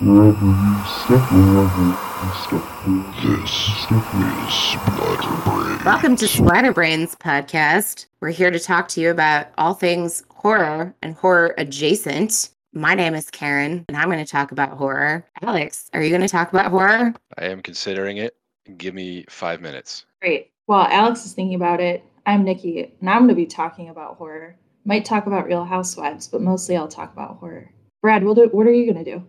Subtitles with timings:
[0.00, 1.96] Wherever you step, wherever you
[2.44, 2.62] step,
[3.18, 3.86] This is
[4.70, 5.84] Splatterbrain.
[5.84, 8.06] Welcome to Splatterbrains podcast.
[8.20, 12.50] We're here to talk to you about all things horror and horror adjacent.
[12.72, 15.26] My name is Karen, and I'm going to talk about horror.
[15.42, 17.12] Alex, are you going to talk about horror?
[17.36, 18.36] I am considering it.
[18.76, 20.04] Give me five minutes.
[20.22, 20.52] Great.
[20.66, 24.14] While Alex is thinking about it, I'm Nikki, and I'm going to be talking about
[24.14, 24.54] horror.
[24.84, 27.72] Might talk about Real Housewives, but mostly I'll talk about horror.
[28.00, 29.26] Brad, what are you going to do?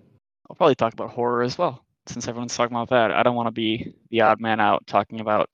[0.49, 3.11] I'll probably talk about horror as well, since everyone's talking about that.
[3.11, 5.49] I don't want to be the odd man out talking about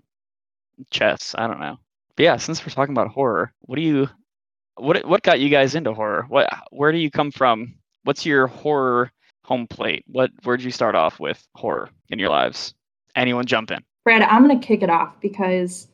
[0.89, 1.35] chess.
[1.37, 1.77] I don't know.
[2.15, 4.09] But yeah, since we're talking about horror, what do you,
[4.75, 6.25] what what got you guys into horror?
[6.29, 7.75] What where do you come from?
[8.03, 9.11] What's your horror
[9.43, 10.05] home plate?
[10.07, 12.73] What where did you start off with horror in your lives?
[13.15, 13.83] Anyone jump in?
[14.05, 15.87] Brad, I'm going to kick it off because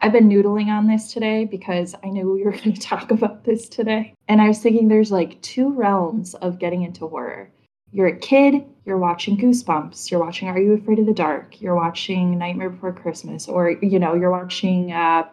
[0.00, 3.44] I've been noodling on this today because I knew we were going to talk about
[3.44, 4.14] this today.
[4.28, 7.50] And I was thinking there's like two realms of getting into horror.
[7.92, 11.74] You're a kid, you're watching Goosebumps, you're watching Are You Afraid of the Dark, you're
[11.74, 15.24] watching Nightmare Before Christmas, or you know, you're watching uh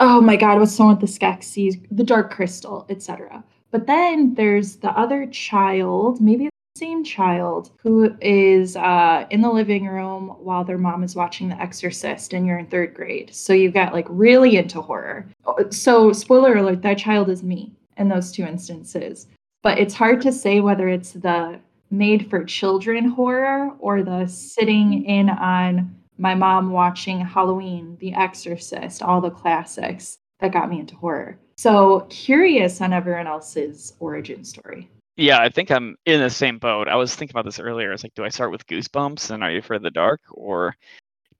[0.00, 3.42] oh my god, what's the one with the Skeksis, The Dark Crystal, etc.
[3.70, 9.50] But then there's the other child, maybe the same child, who is uh, in the
[9.50, 13.34] living room while their mom is watching The Exorcist, and you're in third grade.
[13.34, 15.28] So you've got like really into horror.
[15.70, 19.26] So, spoiler alert, that child is me in those two instances.
[19.62, 21.58] But it's hard to say whether it's the
[21.90, 29.02] made for children horror or the sitting in on my mom watching Halloween, The Exorcist,
[29.02, 31.38] all the classics that got me into horror.
[31.56, 34.88] So curious on everyone else's origin story.
[35.16, 36.86] Yeah, I think I'm in the same boat.
[36.86, 37.92] I was thinking about this earlier.
[37.92, 40.76] It's like, do I start with Goosebumps and Are You Afraid of the Dark, or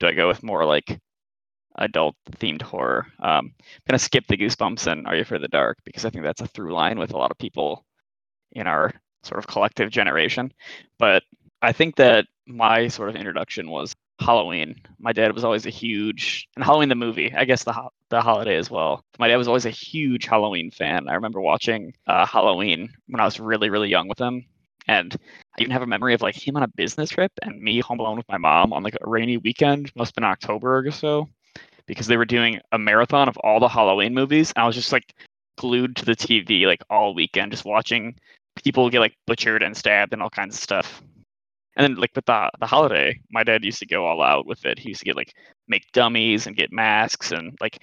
[0.00, 0.98] do I go with more like
[1.76, 3.06] adult themed horror?
[3.20, 6.10] Um, I'm gonna skip the Goosebumps and Are You Afraid of the Dark because I
[6.10, 7.84] think that's a through line with a lot of people
[8.52, 8.92] in our
[9.28, 10.52] sort of collective generation.
[10.98, 11.22] But
[11.62, 14.74] I think that my sort of introduction was Halloween.
[14.98, 17.74] My dad was always a huge and Halloween the movie, I guess the
[18.10, 19.04] the holiday as well.
[19.18, 21.08] My dad was always a huge Halloween fan.
[21.08, 24.44] I remember watching uh, Halloween when I was really really young with him,
[24.88, 25.14] and
[25.56, 28.00] I even have a memory of like him on a business trip and me home
[28.00, 31.28] alone with my mom on like a rainy weekend, must have been October or so,
[31.86, 34.52] because they were doing a marathon of all the Halloween movies.
[34.56, 35.14] And I was just like
[35.58, 38.16] glued to the TV like all weekend, just watching
[38.62, 41.02] people get like butchered and stabbed and all kinds of stuff.
[41.76, 44.64] And then like with the the holiday, my dad used to go all out with
[44.64, 44.78] it.
[44.78, 45.32] He used to get like
[45.68, 47.82] make dummies and get masks and like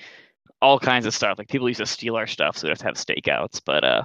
[0.62, 1.38] all kinds of stuff.
[1.38, 3.62] Like people used to steal our stuff, so we have to have stakeouts.
[3.66, 4.03] But uh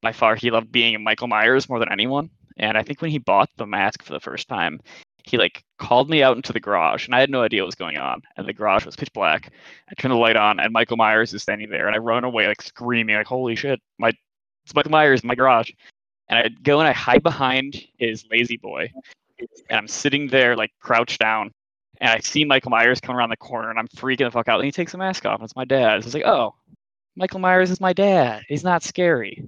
[0.00, 2.30] by far he loved being in Michael Myers more than anyone.
[2.58, 4.80] And I think when he bought the mask for the first time,
[5.24, 7.74] he like called me out into the garage and I had no idea what was
[7.74, 8.22] going on.
[8.36, 9.52] And the garage was pitch black.
[9.90, 12.46] I turned the light on and Michael Myers is standing there and I run away
[12.48, 14.12] like screaming, like, holy shit, my
[14.64, 15.70] it's Michael Myers in my garage.
[16.28, 18.92] And I go and I hide behind his La-Z-Boy.
[19.68, 21.52] And I'm sitting there like crouched down.
[22.00, 24.60] And I see Michael Myers come around the corner and I'm freaking the fuck out.
[24.60, 26.02] And he takes the mask off and it's my dad.
[26.02, 26.54] So it's like, oh,
[27.16, 28.42] Michael Myers is my dad.
[28.48, 29.44] He's not scary.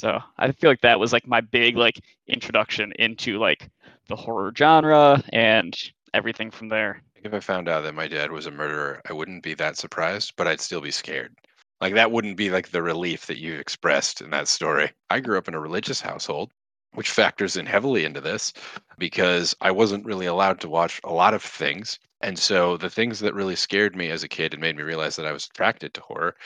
[0.00, 3.68] So I feel like that was like my big like introduction into like
[4.08, 5.76] the horror genre and
[6.14, 7.02] everything from there.
[7.24, 10.34] If I found out that my dad was a murderer, I wouldn't be that surprised,
[10.36, 11.34] but I'd still be scared.
[11.80, 14.92] Like that wouldn't be like the relief that you expressed in that story.
[15.10, 16.52] I grew up in a religious household,
[16.92, 18.52] which factors in heavily into this
[18.98, 21.98] because I wasn't really allowed to watch a lot of things.
[22.20, 25.16] And so the things that really scared me as a kid and made me realize
[25.16, 26.36] that I was attracted to horror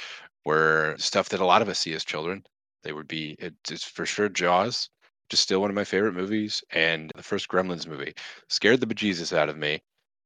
[0.44, 2.44] were stuff that a lot of us see as children.
[2.82, 4.90] They would be it's for sure Jaws,
[5.30, 8.14] just still one of my favorite movies, and the first Gremlins movie
[8.48, 9.82] scared the bejesus out of me.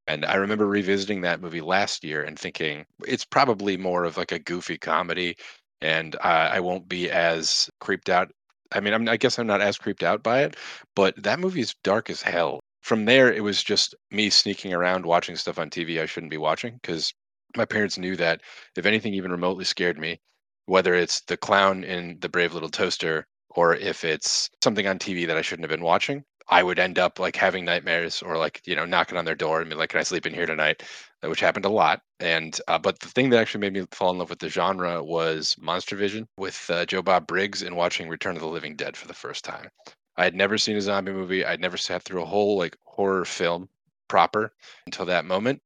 [0.07, 4.33] And I remember revisiting that movie last year and thinking it's probably more of like
[4.33, 5.37] a goofy comedy,
[5.81, 8.31] and I won't be as creeped out.
[8.73, 10.57] I mean, I'm, I guess I'm not as creeped out by it,
[10.95, 12.61] but that movie is dark as hell.
[12.83, 16.37] From there, it was just me sneaking around watching stuff on TV I shouldn't be
[16.37, 17.13] watching because
[17.57, 18.43] my parents knew that
[18.77, 20.21] if anything even remotely scared me,
[20.67, 25.27] whether it's the clown in The Brave Little Toaster or if it's something on TV
[25.27, 28.61] that I shouldn't have been watching, I would end up like having nightmares or like
[28.67, 30.83] you know knocking on their door and be like, "Can I sleep in here tonight?"
[31.25, 32.03] uh, Which happened a lot.
[32.21, 35.03] And uh, but the thing that actually made me fall in love with the genre
[35.03, 38.97] was Monster Vision with uh, Joe Bob Briggs and watching Return of the Living Dead
[38.97, 39.69] for the first time.
[40.17, 41.45] I had never seen a zombie movie.
[41.45, 43.69] I'd never sat through a whole like horror film
[44.09, 44.53] proper
[44.87, 45.61] until that moment.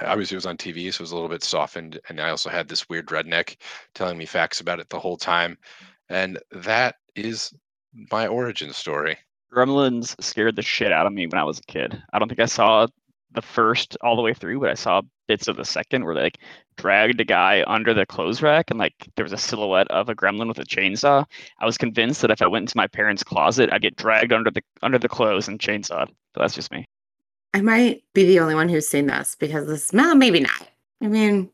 [0.00, 2.00] Obviously, it was on TV, so it was a little bit softened.
[2.08, 3.56] And I also had this weird redneck
[3.94, 5.56] telling me facts about it the whole time.
[6.08, 7.52] And that is
[8.12, 9.16] my origin story.
[9.52, 12.02] Gremlins scared the shit out of me when I was a kid.
[12.12, 12.86] I don't think I saw
[13.32, 16.22] the first all the way through, but I saw bits of the second where they
[16.22, 16.38] like
[16.76, 20.14] dragged a guy under the clothes rack and like there was a silhouette of a
[20.14, 21.24] gremlin with a chainsaw.
[21.60, 24.50] I was convinced that if I went into my parents' closet, I'd get dragged under
[24.50, 26.08] the under the clothes and chainsawed.
[26.32, 26.86] But that's just me.
[27.54, 30.68] I might be the only one who's seen this because this, well, maybe not.
[31.02, 31.50] I mean,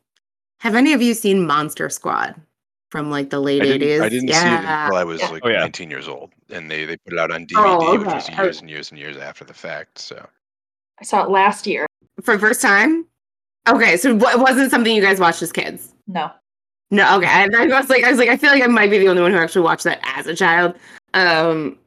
[0.59, 2.35] have any of you seen Monster Squad
[2.93, 4.01] from like the late I didn't, 80s?
[4.03, 5.29] I didn't see it until I was Yeah.
[5.29, 5.61] like Oh, yeah.
[5.61, 8.43] 19 years old, and they they put it out on DVD, Oh, which was okay.
[8.43, 9.97] years and years and years after the fact.
[9.97, 10.23] So
[11.01, 11.87] I saw it last year.
[12.21, 13.07] For the first time?
[13.67, 15.95] Okay, so it wasn't something you guys watched as kids?
[16.05, 16.29] No.
[16.91, 17.25] No, okay.
[17.25, 19.23] I, I was like, I was like, I feel like I might be the only
[19.23, 20.75] one who actually watched that as a child.
[21.15, 21.79] Um,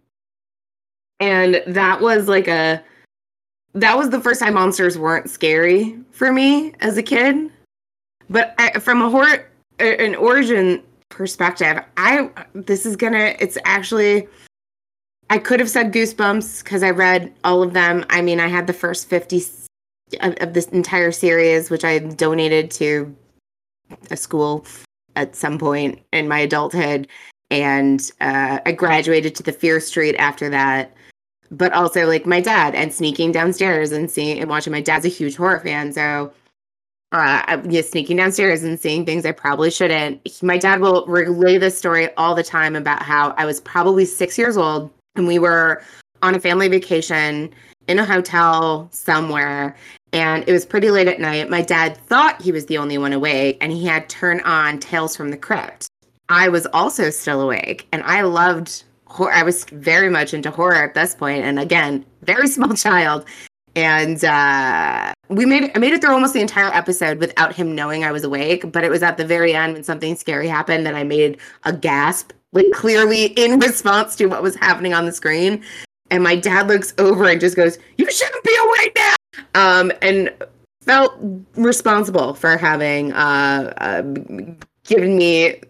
[1.21, 2.83] and that was like a,
[3.75, 7.49] that was the first time monsters weren't scary for me as a kid.
[8.29, 9.49] But I, from a horror,
[9.79, 13.35] an origin perspective, I this is gonna.
[13.39, 14.29] It's actually,
[15.31, 18.05] I could have said Goosebumps because I read all of them.
[18.11, 19.43] I mean, I had the first fifty
[20.21, 23.15] of, of this entire series, which I donated to
[24.11, 24.67] a school
[25.15, 27.09] at some point in my adulthood,
[27.51, 30.93] and uh, I graduated to the Fear Street after that.
[31.51, 34.73] But also, like my dad, and sneaking downstairs and seeing and watching.
[34.73, 36.33] My dad's a huge horror fan, so
[37.13, 40.43] uh, I- yeah, sneaking downstairs and seeing things I probably shouldn't.
[40.43, 44.37] My dad will relay this story all the time about how I was probably six
[44.37, 45.83] years old and we were
[46.23, 47.53] on a family vacation
[47.89, 49.77] in a hotel somewhere
[50.13, 51.49] and it was pretty late at night.
[51.51, 55.15] My dad thought he was the only one awake and he had turned on Tales
[55.17, 55.89] from the Crypt.
[56.29, 59.33] I was also still awake and I loved horror.
[59.33, 63.27] I was very much into horror at this point and again, very small child.
[63.77, 68.05] And uh, we made I made it through almost the entire episode without him knowing
[68.05, 68.71] I was awake.
[68.71, 71.73] But it was at the very end when something scary happened that I made a
[71.73, 75.63] gasp, like clearly in response to what was happening on the screen.
[76.11, 79.15] And my dad looks over and just goes, "You shouldn't be awake now."
[79.55, 80.33] Um, and
[80.83, 81.15] felt
[81.57, 84.03] responsible for having uh, uh,
[84.85, 85.61] given me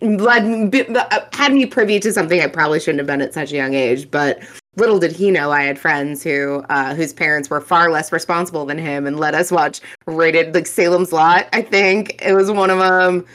[0.00, 3.56] led uh, had me privy to something I probably shouldn't have been at such a
[3.56, 4.10] young age.
[4.10, 4.40] But
[4.76, 8.64] little did he know I had friends who uh, whose parents were far less responsible
[8.64, 11.48] than him and let us watch rated like Salem's Lot.
[11.52, 13.26] I think it was one of them.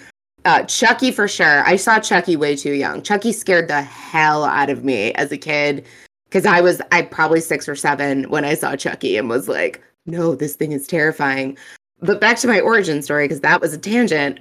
[0.46, 1.64] Uh, Chucky for sure.
[1.66, 3.02] I saw Chucky way too young.
[3.02, 5.86] Chucky scared the hell out of me as a kid
[6.26, 9.82] because I was I probably six or seven when I saw Chucky and was like,
[10.06, 11.58] no, this thing is terrifying.
[12.02, 14.40] But back to my origin story because that was a tangent.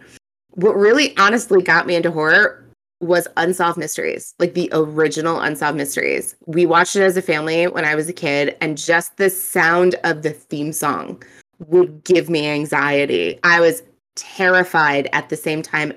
[0.54, 2.62] What really honestly got me into horror
[3.00, 6.36] was Unsolved Mysteries, like the original Unsolved Mysteries.
[6.46, 9.96] We watched it as a family when I was a kid, and just the sound
[10.04, 11.22] of the theme song
[11.68, 13.38] would give me anxiety.
[13.42, 13.82] I was
[14.14, 15.94] terrified at the same time,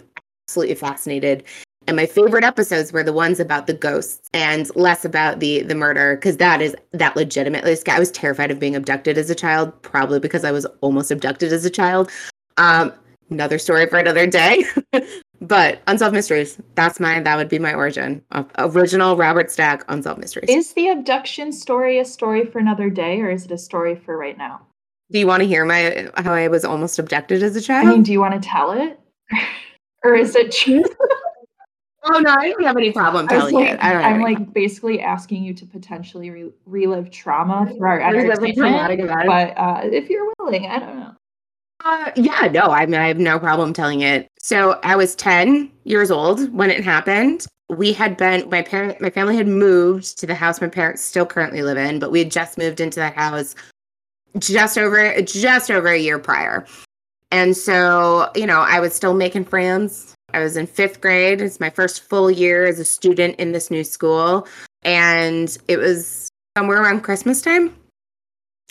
[0.48, 1.44] absolutely fascinated.
[1.88, 5.76] And my favorite episodes were the ones about the ghosts and less about the the
[5.76, 9.80] murder because that is that legitimately I was terrified of being abducted as a child,
[9.84, 12.10] probably because I was almost abducted as a child.
[12.58, 12.92] Um,
[13.30, 14.66] another story for another day.
[15.42, 18.22] but Unsolved Mysteries, that's my that would be my origin.
[18.58, 20.50] Original Robert Stack Unsolved Mysteries.
[20.50, 24.18] Is the abduction story a story for another day or is it a story for
[24.18, 24.62] right now?
[25.12, 27.88] Do you want to hear my how I was almost abducted as a child?
[27.88, 29.00] I mean, do you want to tell it?
[30.04, 30.96] or is it truth?
[32.06, 33.84] oh no, I don't have any problem telling like, it.
[33.84, 38.00] I don't I'm any like basically asking you to potentially re- relive trauma for our
[38.00, 38.24] problem.
[38.24, 39.28] Relive the entertainment.
[39.28, 41.16] But uh, if you're willing, I don't know.
[41.84, 44.28] Uh, yeah, no, I mean, I have no problem telling it.
[44.40, 47.46] So I was 10 years old when it happened.
[47.70, 51.26] We had been, my parent, my family had moved to the house my parents still
[51.26, 53.56] currently live in, but we had just moved into that house
[54.38, 56.66] just over, just over a year prior.
[57.32, 60.14] And so, you know, I was still making friends.
[60.34, 61.42] I was in fifth grade.
[61.42, 64.48] It's my first full year as a student in this new school.
[64.84, 67.76] And it was somewhere around Christmas time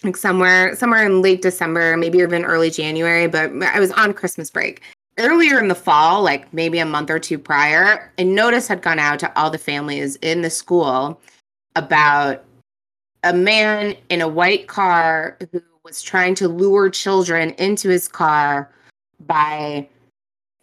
[0.05, 4.51] like somewhere somewhere in late December, maybe even early January, but I was on Christmas
[4.51, 4.83] break.
[5.19, 8.99] Earlier in the fall, like maybe a month or two prior, a notice had gone
[8.99, 11.21] out to all the families in the school
[11.77, 12.45] about
[13.23, 18.71] a man in a white car who was trying to lure children into his car
[19.27, 19.89] by I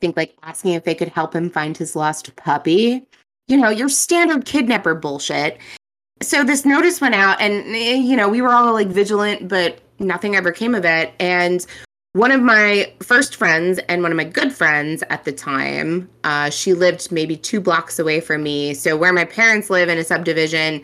[0.01, 3.05] think like asking if they could help him find his lost puppy.
[3.47, 5.59] You know, your standard kidnapper bullshit
[6.21, 9.79] so this notice went out and eh, you know we were all like vigilant but
[9.99, 11.13] nothing ever came of it.
[11.19, 11.65] And
[12.13, 16.49] one of my first friends and one of my good friends at the time uh,
[16.49, 18.73] she lived maybe two blocks away from me.
[18.73, 20.83] So where my parents live in a subdivision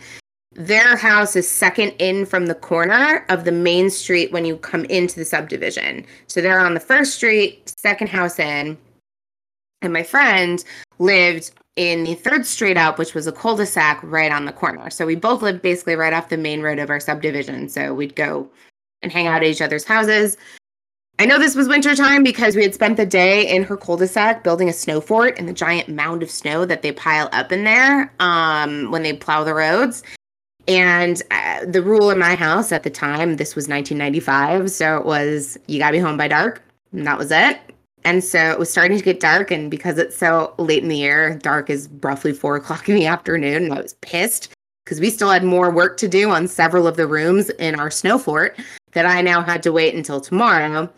[0.54, 4.86] their house is second in from the corner of the main street when you come
[4.86, 6.04] into the subdivision.
[6.26, 8.76] So they're on the first street second house in.
[9.84, 10.64] And my friend
[10.98, 14.90] lived in the third street up, which was a cul-de-sac right on the corner.
[14.90, 17.70] So we both lived basically right off the main road of our subdivision.
[17.70, 18.50] So we'd go
[19.04, 20.38] and hang out at each other's houses.
[21.20, 24.70] I know this was wintertime because we had spent the day in her cul-de-sac building
[24.70, 28.12] a snow fort in the giant mound of snow that they pile up in there
[28.20, 30.04] um, when they plow the roads.
[30.68, 35.06] And uh, the rule in my house at the time, this was 1995, so it
[35.06, 37.58] was you gotta be home by dark, and that was it.
[38.04, 40.98] And so it was starting to get dark, and because it's so late in the
[40.98, 44.54] year, dark is roughly four o'clock in the afternoon, and I was pissed
[44.86, 47.92] because we still had more work to do on several of the rooms in our
[47.92, 48.58] snow fort
[48.94, 50.90] that I now had to wait until tomorrow.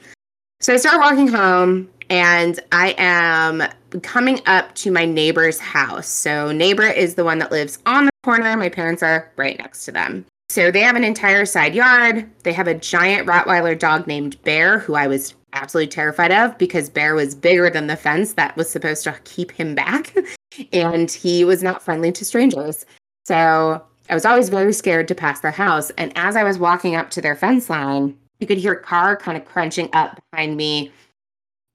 [0.60, 3.64] So I start walking home and I am
[4.04, 6.08] coming up to my neighbor's house.
[6.08, 8.56] So neighbor is the one that lives on the corner.
[8.58, 10.26] My parents are right next to them.
[10.50, 12.30] So they have an entire side yard.
[12.44, 16.90] They have a giant Rottweiler dog named Bear, who I was absolutely terrified of because
[16.90, 20.16] Bear was bigger than the fence that was supposed to keep him back.
[20.74, 22.86] and he was not friendly to strangers.
[23.26, 25.92] So I was always very scared to pass their house.
[25.92, 29.16] And as I was walking up to their fence line, you could hear a car
[29.16, 30.92] kind of crunching up behind me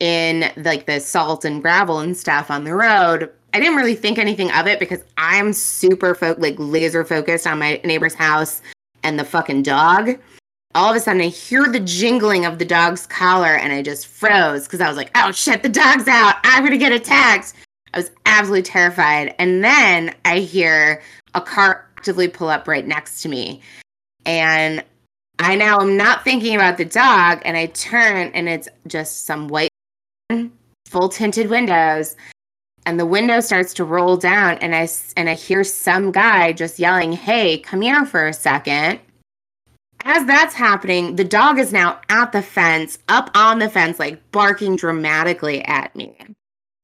[0.00, 3.30] in like the salt and gravel and stuff on the road.
[3.52, 7.60] I didn't really think anything of it because I'm super fo- like laser focused on
[7.60, 8.60] my neighbor's house
[9.04, 10.18] and the fucking dog.
[10.74, 14.08] All of a sudden, I hear the jingling of the dog's collar and I just
[14.08, 16.36] froze because I was like, oh shit, the dog's out.
[16.42, 17.54] I'm going to get attacked.
[17.92, 19.34] I was absolutely terrified.
[19.38, 21.00] And then I hear
[21.34, 23.62] a car actively pull up right next to me.
[24.26, 24.84] And
[25.38, 29.48] I now am not thinking about the dog and I turn and it's just some
[29.48, 29.70] white
[30.86, 32.14] full tinted windows
[32.84, 36.78] and the window starts to roll down and I and I hear some guy just
[36.78, 39.00] yelling, "Hey, come here for a second.
[40.06, 44.20] As that's happening, the dog is now at the fence, up on the fence like
[44.32, 46.14] barking dramatically at me.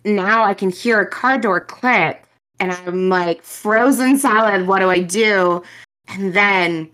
[0.07, 2.25] Now I can hear a car door click
[2.61, 4.67] and I'm like frozen solid.
[4.67, 5.63] What do I do?
[6.09, 6.91] And then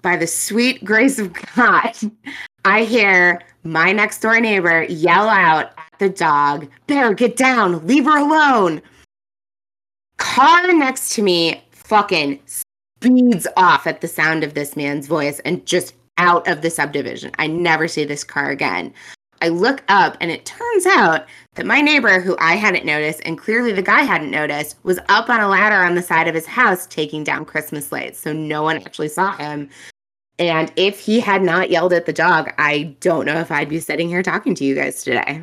[0.00, 1.92] by the sweet grace of God,
[2.64, 8.04] I hear my next door neighbor yell out at the dog, Bear, get down, leave
[8.04, 8.80] her alone.
[10.16, 12.40] Car next to me fucking
[13.02, 17.32] speeds off at the sound of this man's voice and just out of the subdivision.
[17.38, 18.94] I never see this car again.
[19.40, 23.36] I look up and it turns out that my neighbor, who I hadn't noticed and
[23.36, 26.46] clearly the guy hadn't noticed, was up on a ladder on the side of his
[26.46, 28.20] house taking down Christmas lights.
[28.20, 29.68] So no one actually saw him.
[30.38, 33.80] And if he had not yelled at the dog, I don't know if I'd be
[33.80, 35.42] sitting here talking to you guys today.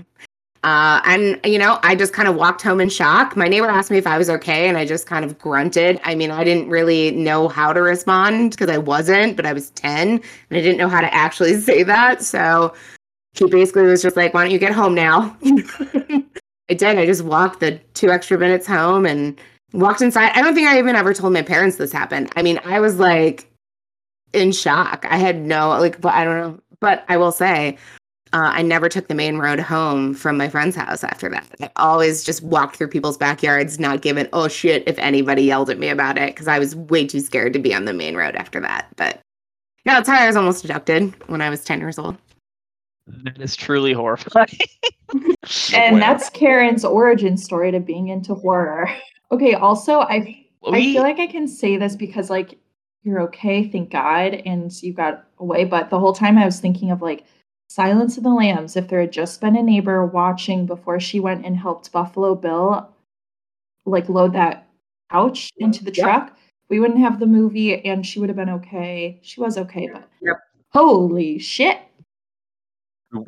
[0.64, 3.38] Uh, and, you know, I just kind of walked home in shock.
[3.38, 6.02] My neighbor asked me if I was okay, and I just kind of grunted.
[6.04, 9.70] I mean, I didn't really know how to respond because I wasn't, but I was
[9.72, 12.24] 10 and I didn't know how to actually say that.
[12.24, 12.74] So
[13.34, 15.38] he basically was just like, why don't you get home now?
[15.44, 17.00] I did.
[17.00, 19.40] I just walked the two extra minutes home and
[19.74, 20.32] walked inside.
[20.36, 22.32] I don't think I even ever told my parents this happened.
[22.36, 23.50] I mean, I was like,
[24.34, 25.06] in shock.
[25.10, 26.60] I had no like, but I don't know.
[26.80, 27.78] But I will say,
[28.32, 31.48] uh, I never took the main road home from my friend's house after that.
[31.62, 35.80] I always just walked through people's backyards, not giving oh shit if anybody yelled at
[35.80, 38.36] me about it because I was way too scared to be on the main road
[38.36, 38.88] after that.
[38.98, 39.20] But
[39.86, 42.18] yeah, that's how I was almost abducted when I was ten years old.
[43.24, 44.60] That is truly horrifying.
[45.74, 46.00] and way.
[46.00, 48.90] that's Karen's origin story to being into horror.
[49.32, 52.60] Okay, also I I feel like I can say this because like
[53.02, 55.66] you're okay, thank God, and you got away.
[55.66, 57.24] But the whole time I was thinking of like
[57.74, 61.46] Silence of the Lambs, if there had just been a neighbor watching before she went
[61.46, 62.90] and helped Buffalo Bill
[63.86, 64.68] like load that
[65.12, 66.04] couch into the Yep.
[66.04, 66.38] truck,
[66.70, 69.20] we wouldn't have the movie and she would have been okay.
[69.22, 70.38] She was okay, but Yep.
[70.74, 71.80] holy shit.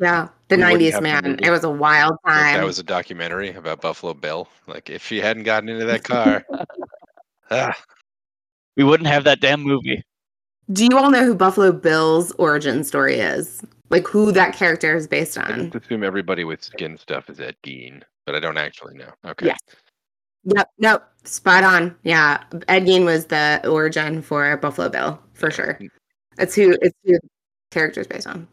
[0.00, 1.38] Yeah, the We '90s, have the man.
[1.40, 2.54] It was a wild Like time.
[2.54, 4.48] that was a documentary about Buffalo Bill.
[4.66, 6.44] Like if she hadn't gotten into that car,
[7.50, 7.76] ah,
[8.76, 10.02] we wouldn't have that damn movie.
[10.72, 13.64] Do you all know who Buffalo Bill's origin story is?
[13.92, 15.70] Like who that character is based I on?
[15.70, 19.10] just assume everybody with skin stuff is Ed Gein, but I don't actually know.
[19.26, 19.46] Okay.
[19.46, 19.58] Yes.
[20.44, 20.70] Yep.
[20.78, 21.02] Nope.
[21.24, 21.94] Spot on.
[22.02, 22.42] Yeah.
[22.68, 25.78] Ed Gein was the origin for Buffalo Bill for sure.
[26.38, 27.20] It's who it's who the
[27.70, 28.48] character's based on.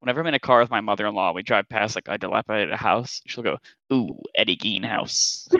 [0.00, 3.22] Whenever I'm in a car with my mother-in-law, we drive past like a dilapidated house.
[3.26, 3.56] She'll go,
[3.90, 5.48] "Ooh, Eddie Gein house."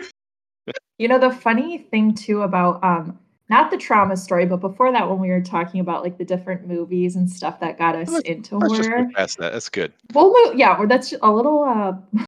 [0.97, 5.07] You know, the funny thing too about um not the trauma story, but before that
[5.09, 8.27] when we were talking about like the different movies and stuff that got us Let's-
[8.27, 9.07] into Let's horror.
[9.15, 9.53] past that.
[9.53, 9.93] That's good.
[10.13, 11.93] We'll move yeah, well, that's a little uh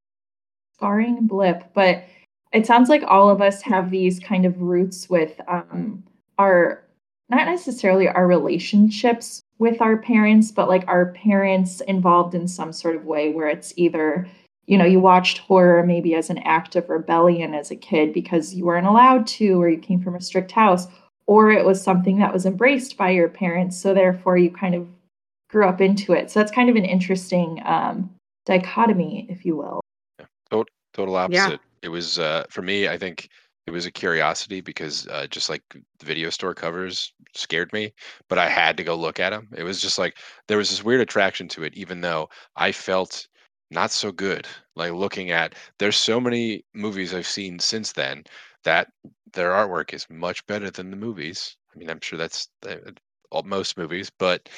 [0.74, 2.04] scarring blip, but
[2.52, 6.02] it sounds like all of us have these kind of roots with um
[6.38, 6.84] our
[7.30, 12.96] not necessarily our relationships with our parents, but like our parents involved in some sort
[12.96, 14.26] of way where it's either
[14.66, 18.52] you know, you watched horror maybe as an act of rebellion as a kid because
[18.54, 20.86] you weren't allowed to, or you came from a strict house,
[21.28, 23.76] or it was something that was embraced by your parents.
[23.76, 24.88] So therefore, you kind of
[25.50, 26.30] grew up into it.
[26.30, 28.10] So that's kind of an interesting um,
[28.46, 29.80] dichotomy, if you will.
[30.94, 31.60] total opposite.
[31.82, 32.88] It was uh, for me.
[32.88, 33.28] I think
[33.66, 37.92] it was a curiosity because uh, just like the video store covers scared me,
[38.28, 39.48] but I had to go look at them.
[39.54, 40.16] It was just like
[40.48, 43.28] there was this weird attraction to it, even though I felt
[43.70, 44.48] not so good.
[44.76, 48.24] Like looking at there's so many movies I've seen since then
[48.64, 48.88] that
[49.32, 51.56] their artwork is much better than the movies.
[51.74, 54.48] I mean, I'm sure that's uh, most movies, but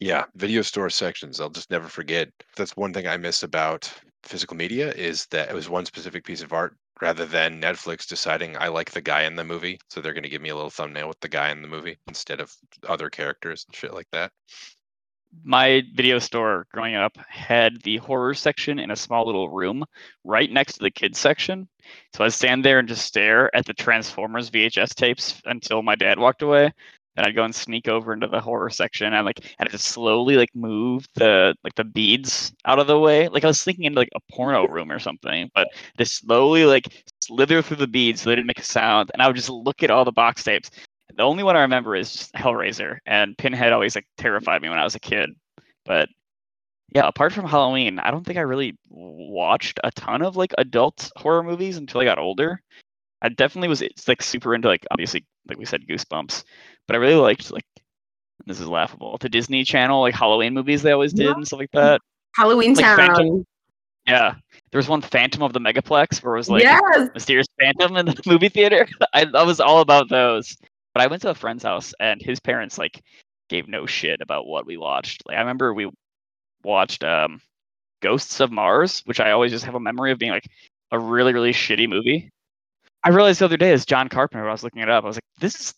[0.00, 1.40] yeah, video store sections.
[1.40, 2.28] I'll just never forget.
[2.56, 6.42] That's one thing I miss about physical media is that it was one specific piece
[6.42, 10.14] of art rather than Netflix deciding I like the guy in the movie, so they're
[10.14, 12.54] going to give me a little thumbnail with the guy in the movie instead of
[12.88, 14.32] other characters and shit like that.
[15.44, 19.84] My video store growing up had the horror section in a small little room
[20.24, 21.68] right next to the kids section.
[22.14, 26.18] So I'd stand there and just stare at the Transformers VHS tapes until my dad
[26.18, 26.72] walked away.
[27.16, 30.36] Then I'd go and sneak over into the horror section and like and just slowly
[30.36, 33.28] like move the like the beads out of the way.
[33.28, 37.04] Like I was sneaking into like a porno room or something, but just slowly like
[37.22, 39.10] slither through the beads so they didn't make a sound.
[39.14, 40.70] And I would just look at all the box tapes.
[41.16, 44.84] The only one I remember is Hellraiser, and Pinhead always like terrified me when I
[44.84, 45.30] was a kid.
[45.84, 46.08] But
[46.94, 51.10] yeah, apart from Halloween, I don't think I really watched a ton of like adult
[51.16, 52.60] horror movies until I got older.
[53.22, 56.44] I definitely was like super into like obviously like we said Goosebumps,
[56.86, 57.64] but I really liked like
[58.44, 61.32] this is laughable the Disney Channel like Halloween movies they always did Yeah.
[61.32, 62.00] and stuff like that.
[62.34, 62.96] Halloween Like Town.
[62.98, 63.46] Phantom.
[64.06, 64.34] Yeah,
[64.70, 67.08] there was one Phantom of the Megaplex where it was like yes.
[67.14, 68.86] Mysterious Phantom in the movie theater.
[69.14, 70.56] I, I was all about those.
[70.96, 73.02] But I went to a friend's house and his parents like
[73.50, 75.24] gave no shit about what we watched.
[75.28, 75.90] Like I remember we
[76.64, 77.42] watched um
[78.00, 80.48] Ghosts of Mars, which I always just have a memory of being like
[80.90, 82.30] a really, really shitty movie.
[83.04, 85.08] I realized the other day as John Carpenter, when I was looking it up, I
[85.08, 85.74] was like, this is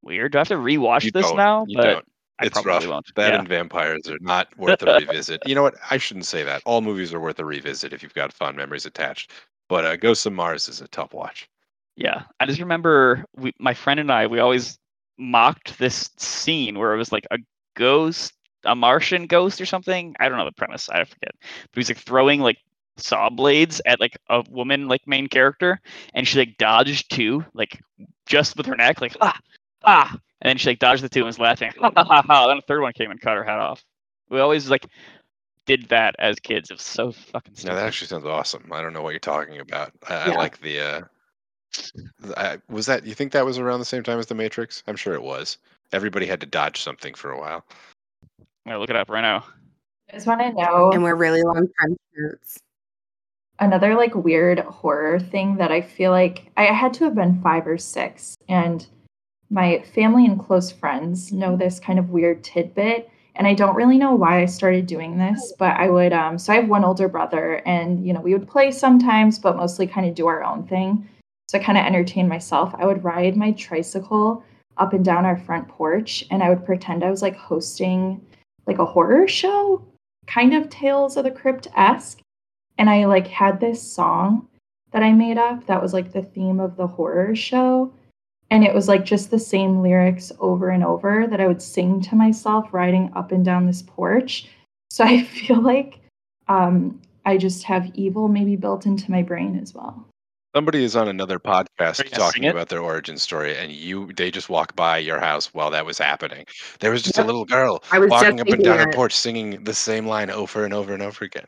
[0.00, 0.32] weird.
[0.32, 1.66] Do I have to rewatch You this now?
[1.74, 2.04] But don't.
[2.40, 2.94] It's probably rough.
[2.94, 3.14] won't.
[3.16, 3.40] That yeah.
[3.40, 5.42] and vampires are not worth a revisit.
[5.44, 5.74] You know what?
[5.90, 6.62] I shouldn't say that.
[6.64, 9.32] All movies are worth a revisit if you've got fond memories attached.
[9.68, 11.46] But uh, Ghosts of Mars is a tough watch.
[11.96, 14.78] Yeah, I just remember we, my friend and I, we always
[15.18, 17.38] mocked this scene where it was like a
[17.76, 18.32] ghost,
[18.64, 20.14] a Martian ghost or something.
[20.18, 20.88] I don't know the premise.
[20.88, 21.32] I forget.
[21.34, 22.58] But he's like throwing like
[22.96, 25.80] saw blades at like a woman, like main character,
[26.14, 27.80] and she like dodged two, like
[28.26, 29.38] just with her neck, like ah
[29.84, 31.72] ah, and then she like dodged the two and was laughing.
[31.78, 32.46] Ha ha ha ha.
[32.48, 33.84] Then a third one came and cut her head off.
[34.30, 34.86] We always like
[35.66, 36.70] did that as kids.
[36.70, 38.70] It was so fucking No, that actually sounds awesome.
[38.72, 39.92] I don't know what you're talking about.
[40.08, 40.80] I, I like the.
[40.80, 41.00] Uh,
[42.36, 43.04] I, was that?
[43.06, 44.82] You think that was around the same time as the Matrix?
[44.86, 45.58] I'm sure it was.
[45.92, 47.64] Everybody had to dodge something for a while.
[48.40, 49.44] I'm gonna look it up right now.
[50.10, 52.58] I just want to know And we're really long trench coats.
[53.60, 57.66] another like weird horror thing that I feel like I had to have been five
[57.66, 58.86] or six, and
[59.50, 63.08] my family and close friends know this kind of weird tidbit.
[63.34, 66.12] And I don't really know why I started doing this, but I would.
[66.12, 69.56] Um, so I have one older brother, and you know we would play sometimes, but
[69.56, 71.08] mostly kind of do our own thing.
[71.48, 72.74] So I kind of entertain myself.
[72.78, 74.44] I would ride my tricycle
[74.78, 78.20] up and down our front porch, and I would pretend I was like hosting
[78.66, 79.84] like a horror show,
[80.26, 82.22] kind of Tales of the Crypt esque
[82.78, 84.48] and I like had this song
[84.92, 87.92] that I made up that was like the theme of the horror show.
[88.50, 92.02] And it was like just the same lyrics over and over that I would sing
[92.02, 94.48] to myself riding up and down this porch.
[94.90, 96.00] So I feel like
[96.48, 100.06] um, I just have evil maybe built into my brain as well.
[100.54, 102.50] Somebody is on another podcast talking it?
[102.50, 105.96] about their origin story, and you they just walk by your house while that was
[105.96, 106.44] happening.
[106.80, 109.64] There was just a little girl I was walking up and down her porch singing
[109.64, 111.46] the same line over and over and over again.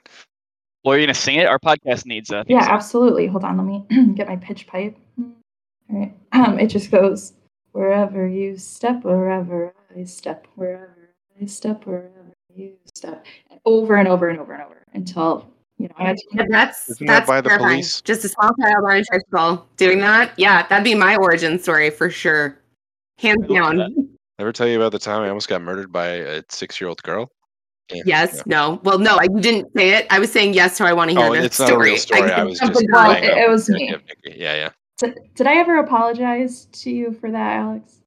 [0.85, 1.47] Well, are you gonna sing it?
[1.47, 2.75] Our podcast needs a Yeah, song.
[2.75, 3.27] absolutely.
[3.27, 4.97] Hold on, let me get my pitch pipe.
[5.19, 5.33] All
[5.91, 6.15] right.
[6.33, 7.35] Um, it just goes
[7.73, 14.09] wherever you step, wherever I step, wherever I step, wherever you step, and over and
[14.09, 17.41] over and over and over until you know I Yeah, that's Isn't that that's by
[17.41, 17.73] the terrifying.
[17.75, 18.01] police?
[18.03, 20.33] Just a small child on a tricycle doing that.
[20.39, 22.59] Yeah, that'd be my origin story for sure.
[23.19, 24.09] Hands down.
[24.39, 27.31] Ever tell you about the time I almost got murdered by a six-year-old girl?
[27.93, 28.37] Yeah, Yes.
[28.37, 28.43] yeah.
[28.47, 28.81] No.
[28.83, 29.17] Well, no.
[29.17, 30.07] I you didn't say it.
[30.11, 31.91] I was saying yes, so I want to hear Oh, the it's not a story.
[31.91, 32.33] real story.
[32.33, 33.85] I was just Well, it- it was me.
[33.85, 34.39] idea of Nikki.
[34.41, 34.71] Yeah, yeah.
[34.99, 38.01] Did, did I ever apologize to you for that, Alex?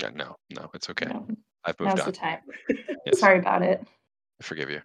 [0.00, 1.06] Yeah, no, no, it's okay.
[1.06, 1.26] No,
[1.64, 2.06] I've moved now's on.
[2.06, 2.38] the time.
[3.04, 3.84] Yes, Sorry about it.
[4.40, 4.80] I forgive you.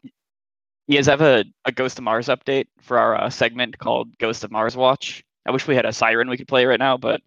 [0.88, 4.44] You guys have a, a Ghost of Mars update for our uh, segment called Ghost
[4.44, 5.24] of Mars Watch.
[5.48, 7.22] I wish we had a siren we could play right now, but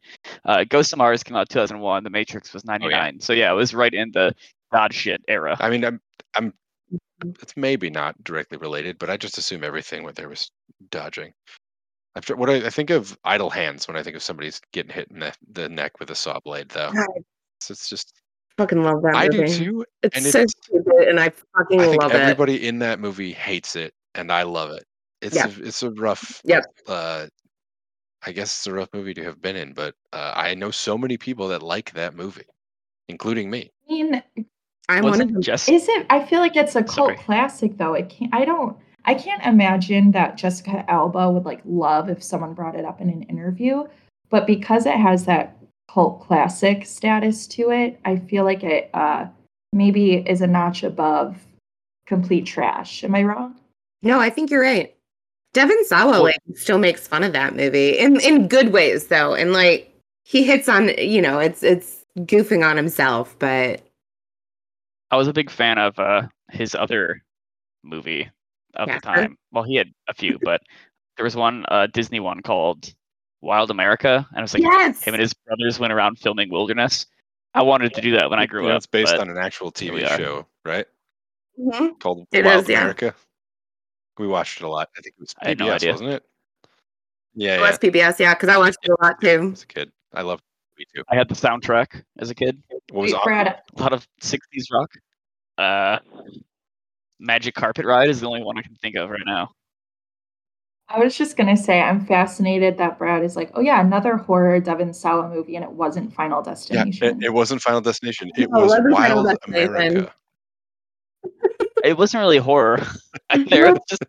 [0.45, 2.05] uh, Ghost of Mars came out 2001.
[2.05, 3.21] The Matrix was 99.
[3.21, 4.35] So yeah, it was right in the
[4.73, 5.57] God shit era.
[5.61, 6.01] I mean, I'm,
[6.37, 6.53] I'm.
[7.43, 10.51] It's maybe not directly related, but I just assume everything where there was
[10.91, 11.33] dodging.
[12.17, 15.09] After what I, I think of idle hands when I think of somebody's getting hit
[15.11, 16.93] in the, the neck with a saw blade, though.
[16.93, 17.07] God,
[17.61, 18.13] So it's just
[18.59, 19.65] fucking love that I do movie.
[19.65, 21.09] too, It's and so it's- stupid.
[21.09, 22.21] and I fucking I think love it.
[22.21, 24.85] everybody in that movie hates it, and I love it.
[25.23, 25.47] It's Yeah.
[25.47, 26.41] a, it's a rough.
[26.45, 26.65] Yep.
[26.87, 27.27] Uh,
[28.27, 30.99] I guess it's a rough movie to have been in, but uh, I know so
[30.99, 32.43] many people that like that movie,
[33.09, 33.71] including me.
[33.89, 34.23] I mean,
[34.89, 35.41] I'm one of them.
[35.41, 36.05] just is it?
[36.11, 37.17] I feel like it's a cult Sorry.
[37.17, 37.95] classic, though.
[37.95, 38.35] It can't.
[38.35, 38.77] I don't.
[39.05, 43.09] I can't imagine that Jessica Alba would like love if someone brought it up in
[43.09, 43.85] an interview.
[44.31, 45.57] But because it has that
[45.89, 49.27] cult classic status to it, I feel like it uh,
[49.73, 51.37] maybe is a notch above
[52.07, 53.05] complete trash.
[53.05, 53.57] Am I wrong?
[54.03, 54.95] No, I think you're right.
[55.55, 59.53] Devon Sawa like still makes fun of that movie in in good ways though, and
[59.53, 59.93] like
[60.25, 63.83] he hits on you know it's it's goofing on himself, but
[65.11, 67.23] I was a big fan of uh, his other
[67.83, 68.31] movie
[68.75, 69.39] of the time.
[69.53, 70.61] Well, he had a few, but
[71.17, 72.93] there was one uh, Disney one called
[73.41, 77.07] Wild America, and I was like yes, him and his brothers went around filming wilderness.
[77.55, 78.77] I wanted to do that when I grew Yeah, up.
[78.79, 80.87] It's based but on an actual TV show, right?
[81.59, 81.99] Mhm.
[82.01, 82.81] Called It Wild is, yeah.
[82.81, 83.15] America.
[84.19, 84.89] We watched it a lot.
[84.97, 85.93] I think it was I had no PBS, idea.
[85.93, 86.23] wasn't it?
[87.35, 87.61] Yeah, It yeah.
[87.69, 89.51] was PBS, yeah, because I watched it a lot too.
[89.53, 90.43] As a kid, I loved
[90.77, 91.05] me too.
[91.09, 92.61] I had the soundtrack as a kid.
[92.91, 93.47] What was Wait, on?
[93.47, 94.91] A lot of '60s rock.
[95.57, 95.99] Uh,
[97.21, 99.51] Magic Carpet Ride is the only one I can think of right now.
[100.91, 104.59] I was just gonna say I'm fascinated that Brad is like, oh yeah, another horror
[104.61, 107.21] Devon Sawa movie, and it wasn't Final Yeah, Destination.
[107.23, 108.31] it, it wasn't Final Destination.
[108.37, 110.13] It No, was wasn't Wild America.
[111.85, 112.81] It wasn't really horror.
[113.49, 114.03] there was just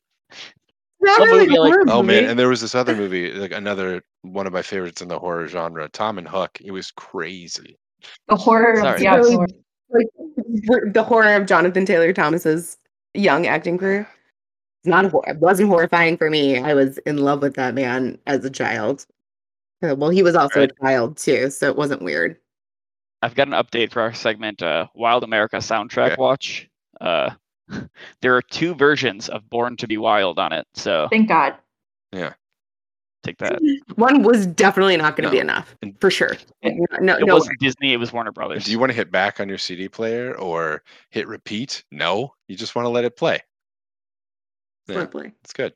[1.01, 4.47] Not really like- horror Oh man, and there was this other movie, like another one
[4.47, 6.59] of my favorites in the horror genre, Tom and Huck.
[6.61, 7.77] It was crazy.
[8.29, 8.99] the horror of Sorry.
[8.99, 9.47] the outdoor.
[9.89, 10.07] like
[10.93, 12.77] the horror of Jonathan Taylor Thomas's
[13.13, 14.07] young acting career.
[14.79, 16.57] It's not hor- it wasn't horrifying for me.
[16.57, 19.05] I was in love with that man as a child.
[19.83, 20.71] Uh, Well, he was also Right.
[20.71, 22.37] a child too, so it wasn't weird.
[23.21, 26.15] I've got an update for our segment, uh, Wild America soundtrack Okay.
[26.17, 26.69] watch.
[27.01, 27.31] Uh,
[28.21, 31.55] there are two versions of Born to Be Wild on it, so Thank God.
[32.13, 32.33] Yeah,
[33.23, 33.59] take that.
[33.95, 36.35] One was definitely not going to be enough for sure.
[36.63, 38.63] No, no, It no wasn't Disney; it was Warner Brothers.
[38.63, 41.83] Do you want to hit back on your CD player or hit repeat?
[41.91, 43.41] No, you just want to let it play.
[44.89, 45.31] Yeah, Lovely.
[45.43, 45.73] it's good.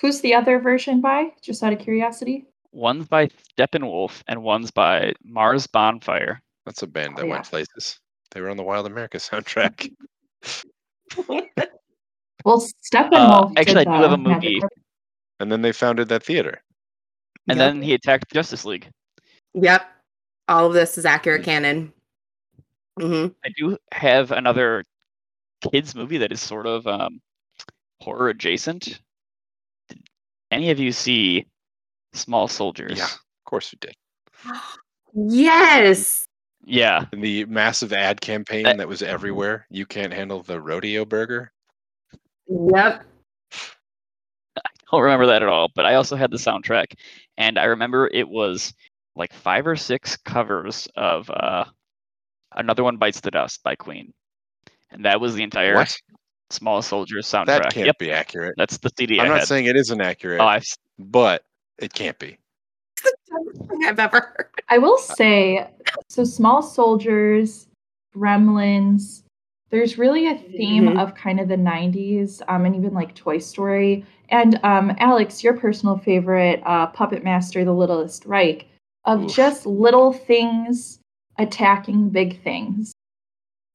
[0.00, 1.32] Who's the other version by?
[1.42, 2.46] Just out of curiosity.
[2.72, 3.28] One's by
[3.58, 6.40] Steppenwolf and one's by Mars Bonfire.
[6.66, 7.32] That's a band Oh, that yeah.
[7.32, 7.98] went places.
[8.30, 9.90] They were on the Wild America soundtrack.
[12.44, 13.50] Well, Steppenwolf.
[13.50, 14.62] Uh, actually, did I do have the a movie.
[15.40, 16.62] And then they founded that theater.
[17.48, 17.72] And Yep.
[17.74, 18.88] then he attacked Justice League.
[19.54, 19.82] Yep.
[20.46, 21.08] All of this is Mm.
[21.10, 21.92] accurate canon.
[22.98, 24.84] hmm I do have another
[25.72, 27.20] kids movie that is sort of um,
[28.00, 29.00] horror adjacent.
[29.88, 30.00] Did
[30.50, 31.46] any of you see
[32.12, 32.98] Small Soldiers?
[32.98, 33.94] Yeah, of course we did.
[35.14, 36.26] Yes.
[36.64, 37.06] Yeah.
[37.12, 39.66] And the massive ad campaign That- that was everywhere.
[39.70, 41.50] You can't handle the rodeo burger.
[42.46, 43.04] Yep.
[44.56, 44.60] I
[44.92, 46.92] don't remember that at all, but I also had the soundtrack,
[47.38, 48.74] and I remember it was
[49.16, 51.64] like five or six covers of uh,
[52.54, 54.12] "Another One Bites the Dust" by Queen,
[54.90, 55.96] and that was the entire What?
[56.50, 57.46] Small Soldiers soundtrack.
[57.46, 58.54] That can't yep, be accurate.
[58.56, 59.48] that's the CD I'm I not had.
[59.48, 60.64] saying it isn't accurate, oh, I've,
[60.98, 61.44] but
[61.78, 62.38] it can't be.
[63.84, 64.48] I've ever heard.
[64.68, 65.68] I will say,
[66.08, 67.68] so Small Soldiers,
[68.14, 69.22] Gremlins.
[69.70, 70.98] There's really a theme Mhm.
[71.00, 74.04] of kind of the '90s, um, and even like Toy Story.
[74.30, 78.66] And um, Alex, your personal favorite, uh, Puppet Master, The Littlest Reich,
[79.04, 79.34] of Oof.
[79.34, 80.98] just little things
[81.38, 82.92] attacking big things.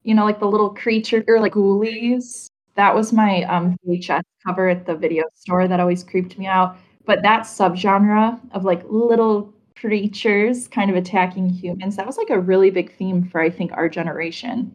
[0.02, 2.48] You know, like the little creature or like ghoulies.
[2.76, 6.76] That was my um, VHS cover at the video store that always creeped me out.
[7.06, 12.38] But that subgenre of like little creatures kind of attacking humans, that was like a
[12.38, 14.74] really big theme for I think our generation.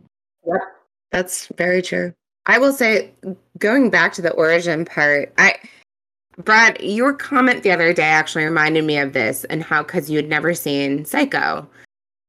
[1.11, 2.13] That's very true.
[2.45, 3.11] I will say,
[3.57, 5.55] going back to the origin part, I,
[6.37, 10.17] Brad, your comment the other day actually reminded me of this and how because you
[10.17, 11.67] had never seen Psycho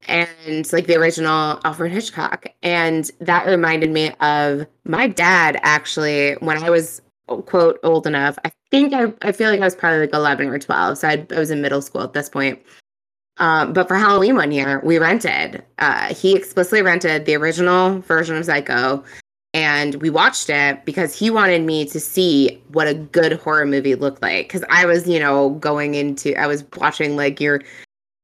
[0.07, 6.61] and like the original Alfred Hitchcock, and that reminded me of my dad actually when
[6.63, 8.37] I was quote old enough.
[8.43, 11.31] I think I, I feel like I was probably like eleven or twelve, so I'd,
[11.31, 12.59] I was in middle school at this point.
[13.37, 15.63] Um, but for Halloween one year, we rented.
[15.79, 19.03] Uh, he explicitly rented the original version of Psycho,
[19.53, 23.95] and we watched it because he wanted me to see what a good horror movie
[23.95, 24.47] looked like.
[24.47, 27.61] Because I was, you know, going into, I was watching like your,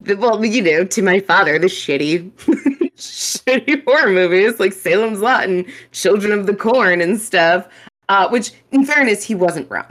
[0.05, 2.29] well, you know, to my father, the shitty,
[2.97, 7.67] shitty horror movies like Salem's Lot and Children of the Corn and stuff.
[8.09, 9.85] Uh, which, in fairness, he wasn't wrong.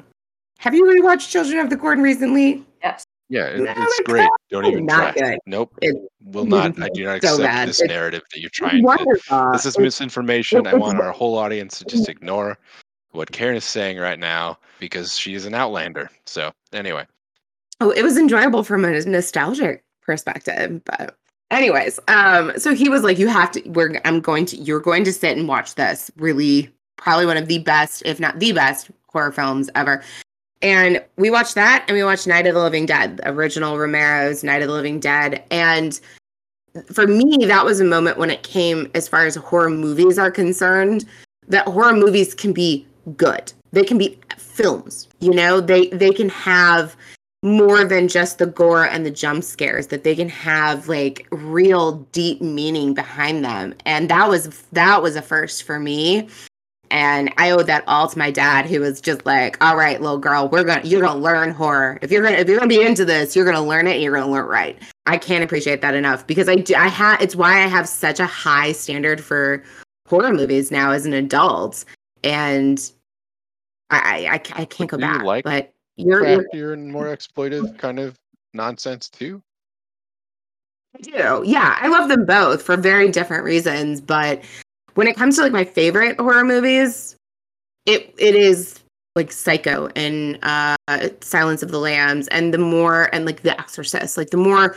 [0.58, 2.64] Have you rewatched Children of the Corn recently?
[2.82, 3.04] Yes.
[3.28, 4.28] Yeah, it, No, it's it's great.
[4.50, 5.30] Don't even not try.
[5.32, 5.38] good.
[5.46, 5.74] Nope.
[5.82, 5.96] It-
[6.28, 6.80] Will not.
[6.82, 7.68] I do not so accept bad.
[7.68, 8.82] this It's- narrative that you're It's trying to.
[8.82, 9.52] wonderful.
[9.52, 10.66] This is misinformation.
[10.66, 12.58] I want our whole audience to just ignore
[13.12, 16.10] what Karen is saying right now because she is an outlander.
[16.24, 17.06] So anyway,
[17.80, 21.16] Oh, it was enjoyable from a nostalgic perspective, but
[21.50, 23.68] anyways, um, so he was like, "You have to.
[23.68, 24.00] We're.
[24.04, 24.56] I'm going to.
[24.56, 26.10] You're going to sit and watch this.
[26.16, 30.02] Really, probably one of the best, if not the best, horror films ever."
[30.62, 34.42] And we watched that, and we watched Night of the Living Dead, the original Romero's
[34.42, 36.00] Night of the Living Dead, and
[36.92, 40.30] for me, that was a moment when it came as far as horror movies are
[40.30, 41.04] concerned.
[41.48, 43.52] That horror movies can be good.
[43.72, 45.08] They can be films.
[45.20, 46.96] You know, they they can have
[47.42, 51.98] more than just the gore and the jump scares that they can have like real
[52.12, 53.74] deep meaning behind them.
[53.84, 56.28] And that was that was a first for me.
[56.88, 60.18] And i owe that all to my dad who was just like all right little
[60.18, 61.98] girl we're gonna you're gonna learn horror.
[62.00, 64.14] If you're gonna if you're gonna be into this you're gonna learn it and you're
[64.14, 64.80] gonna learn right.
[65.06, 68.18] I can't appreciate that enough because i do i have it's why i have such
[68.20, 69.62] a high standard for
[70.08, 71.84] horror movies now as an adult.
[72.24, 72.90] And
[73.90, 78.18] i i, I can't go back like but you're, and more exploitive kind of
[78.54, 79.42] nonsense too.
[80.96, 81.42] I do.
[81.44, 84.00] Yeah, I love them both for very different reasons.
[84.00, 84.42] But
[84.94, 87.16] when it comes to like my favorite horror movies,
[87.86, 88.80] it it is
[89.14, 90.76] like Psycho and uh
[91.20, 94.76] Silence of the Lambs and the more and like The Exorcist, like the more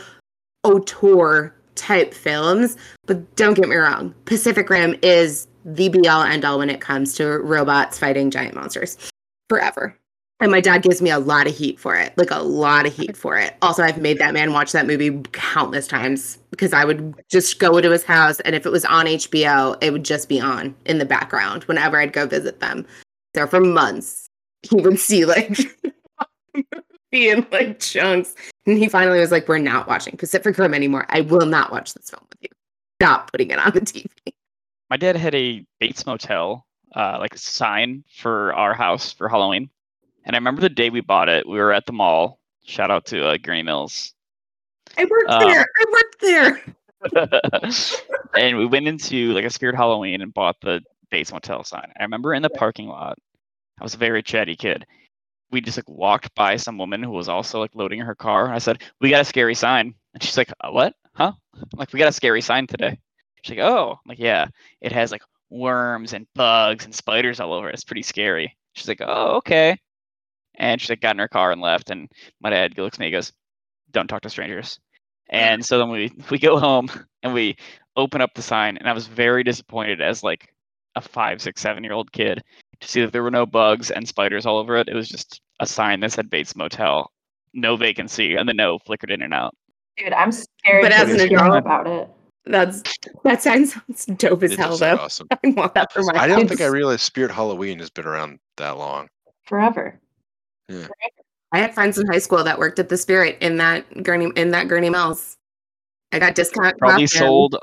[0.64, 2.76] auteur type films.
[3.06, 6.80] But don't get me wrong, Pacific Rim is the be all end all when it
[6.80, 8.96] comes to robots fighting giant monsters
[9.48, 9.96] forever.
[10.40, 12.94] And my dad gives me a lot of heat for it, like a lot of
[12.94, 13.56] heat for it.
[13.60, 17.78] Also, I've made that man watch that movie countless times because I would just go
[17.78, 20.96] to his house, and if it was on HBO, it would just be on in
[20.96, 22.86] the background whenever I'd go visit them.
[23.36, 24.28] So for months,
[24.62, 25.58] he would see like
[26.54, 28.34] movie in like chunks,
[28.66, 31.04] and he finally was like, "We're not watching Pacific Rim anymore.
[31.10, 32.48] I will not watch this film with you.
[32.98, 34.08] Stop putting it on the TV."
[34.88, 39.68] My dad had a Bates Motel, uh, like a sign for our house for Halloween.
[40.24, 41.48] And I remember the day we bought it.
[41.48, 42.38] We were at the mall.
[42.64, 44.14] Shout out to uh, Gurnee Mills.
[44.98, 45.66] I worked Um, there.
[45.80, 46.62] I worked there.
[48.36, 51.90] and we went into like a Spirit Halloween and bought the Bates Motel sign.
[51.98, 53.18] I remember in the parking lot,
[53.80, 54.86] I was a very chatty kid.
[55.50, 58.44] We just like walked by some woman who was also like loading her car.
[58.44, 60.94] And I said, "We got a scary sign," and she's like, "Uh, "What?
[61.14, 63.00] Huh?" I'm like, "We got a scary sign today."
[63.42, 64.46] She's like, "Oh," I'm like, "Yeah,
[64.80, 67.74] it has like worms and bugs and spiders all over it.
[67.74, 69.76] It's pretty scary." She's like, "Oh, okay."
[70.60, 71.90] And she like, got in her car and left.
[71.90, 72.08] And
[72.40, 73.32] my dad looks at me and goes,
[73.90, 74.78] "Don't talk to strangers."
[75.30, 76.88] And so then we we go home
[77.22, 77.56] and we
[77.96, 80.52] open up the sign, and I was very disappointed as like
[80.96, 82.42] a five, six, seven year old kid
[82.80, 84.88] to see that there were no bugs and spiders all over it.
[84.88, 87.10] It was just a sign that said Bates Motel,
[87.54, 89.54] no vacancy, and the no flickered in and out.
[89.96, 92.08] Dude, I'm scared But to as an hearing adult- about it.
[92.46, 92.82] That's
[93.24, 94.96] that sounds sounds dope as It hell though.
[94.96, 95.28] awesome.
[95.44, 98.38] I want that for my I don't think I realized Spirit Halloween has been around
[98.56, 99.08] that long.
[99.44, 100.00] Forever.
[101.52, 104.50] I had friends in high school that worked at the Spirit in that Gurney in
[104.50, 105.36] that Gurnee Mills.
[106.12, 106.78] I got discount.
[106.78, 107.18] Probably costumes.
[107.18, 107.56] sold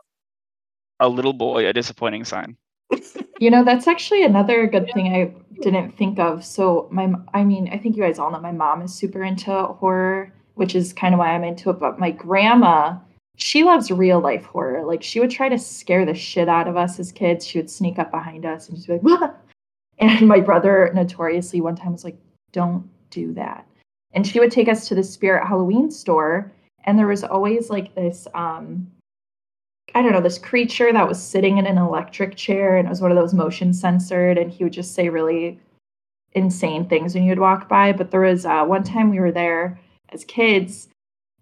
[0.99, 2.57] a little boy a disappointing sign.
[3.39, 6.43] You know, that's actually another good thing I didn't think of.
[6.43, 9.51] So my I mean, I think you guys all know my mom is super into
[9.51, 12.97] horror, which is kind of why I'm into it, but my grandma,
[13.35, 14.83] she loves real life horror.
[14.83, 17.45] Like she would try to scare the shit out of us as kids.
[17.45, 19.39] She would sneak up behind us and just be like, "What?"
[19.99, 22.17] And my brother notoriously one time was like,
[22.53, 23.65] "Don't do that."
[24.13, 26.51] And she would take us to the Spirit Halloween store,
[26.85, 28.87] and there was always like this um
[29.95, 33.01] I don't know, this creature that was sitting in an electric chair and it was
[33.01, 35.59] one of those motion censored and he would just say really
[36.33, 37.93] insane things when you'd walk by.
[37.93, 40.89] But there was uh, one time we were there as kids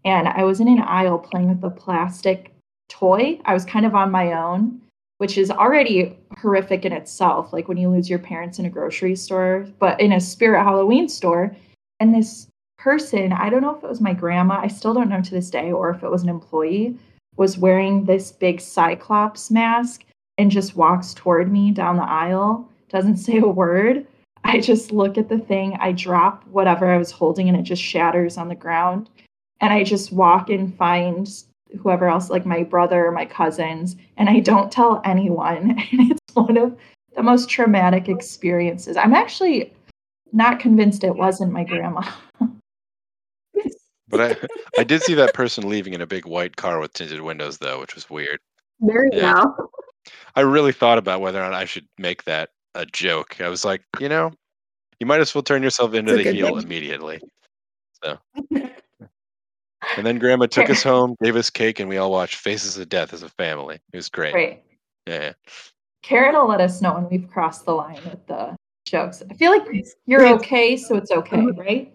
[0.05, 2.53] and I was in an aisle playing with a plastic
[2.87, 3.39] toy.
[3.45, 4.79] I was kind of on my own,
[5.25, 9.15] which is already horrific in itself, like when you lose your parents in a grocery
[9.15, 11.55] store, but in a spirit Halloween store.
[11.99, 12.45] And this
[12.77, 15.49] person, I don't know if it was my grandma, I still don't know to this
[15.49, 16.95] day, or if it was an employee,
[17.37, 20.03] was wearing this big cyclops mask
[20.37, 24.05] and just walks toward me down the aisle, doesn't say a word.
[24.43, 27.81] I just look at the thing, I drop whatever I was holding, and it just
[27.81, 29.09] shatters on the ground.
[29.59, 31.27] And I just walk and find
[31.79, 35.77] whoever else, like my brother my cousins, and I don't tell anyone.
[35.91, 36.77] And it's one of
[37.15, 38.97] the most traumatic experiences.
[38.97, 39.73] I'm actually
[40.33, 42.03] not convinced it wasn't my grandma.
[44.07, 44.47] But I,
[44.77, 47.79] I did see that person leaving in a big white car with tinted windows, though,
[47.79, 48.39] which was weird.
[48.79, 49.33] There you Yeah.
[49.33, 49.69] go.
[50.35, 53.41] I really thought about whether or not I should make that a joke.
[53.41, 54.31] I was like, you know,
[54.99, 56.63] you might as well turn yourself into the heel one.
[56.63, 57.21] immediately.
[59.97, 62.89] And then grandma took us home, gave us cake, and we all watched Faces of
[62.89, 63.79] Death as a family.
[63.93, 64.33] It was great.
[64.33, 64.63] Right.
[65.07, 65.33] Yeah.
[66.03, 69.23] Karen will let us know when we've crossed the line with the jokes.
[69.29, 69.67] I feel like
[70.05, 71.93] you're okay, so it's okay, um, right?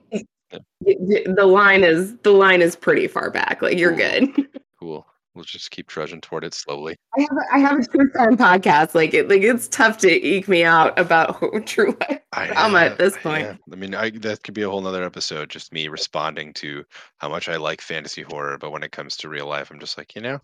[0.80, 3.62] The the line is the line is pretty far back.
[3.62, 4.28] Like you're good.
[4.80, 5.06] Cool.
[5.34, 6.96] We'll just keep trudging toward it slowly.
[7.16, 8.94] I have a, I have a true crime podcast.
[8.94, 13.16] Like it like it's tough to eke me out about true life I at this
[13.16, 13.44] point.
[13.44, 13.56] yeah.
[13.72, 16.84] I mean, I, that could be a whole nother episode, just me responding to
[17.18, 18.58] how much I like fantasy horror.
[18.58, 20.40] But when it comes to real life, I'm just like, you know,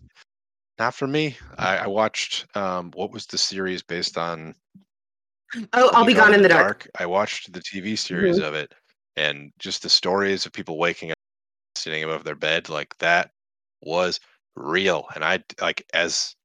[0.79, 1.37] not for me.
[1.57, 4.55] I, I watched, um, what was the series based on?
[5.73, 6.87] Oh, I'll be gone in the dark.
[6.99, 8.73] I watched the TV series of it,
[9.15, 11.17] and just the stories of people waking up,
[11.75, 13.31] sitting above their bed, like that
[13.81, 14.19] was
[14.57, 15.05] real.
[15.15, 16.35] And I like as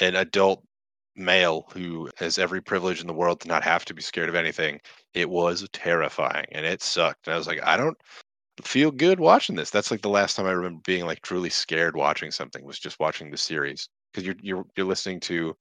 [0.00, 0.62] an adult
[1.16, 4.34] male who has every privilege in the world to not have to be scared of
[4.34, 4.80] anything,
[5.14, 7.26] it was terrifying and it sucked.
[7.26, 7.96] And I was like, I don't
[8.62, 9.70] feel good watching this.
[9.70, 13.00] That's like the last time I remember being like truly scared watching something was just
[13.00, 15.56] watching the series because you're you're you're listening to